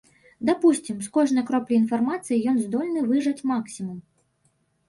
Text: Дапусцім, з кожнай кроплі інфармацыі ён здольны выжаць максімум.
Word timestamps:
Дапусцім, 0.49 0.95
з 1.07 1.11
кожнай 1.17 1.43
кроплі 1.49 1.77
інфармацыі 1.81 2.39
ён 2.53 2.57
здольны 2.65 3.07
выжаць 3.13 3.45
максімум. 3.51 3.97